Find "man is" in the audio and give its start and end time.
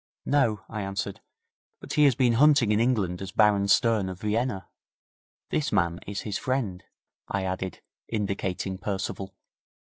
5.71-6.21